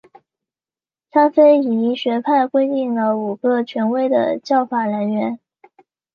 [1.13, 5.37] 沙斐仪学派规定了五个权威的教法来源。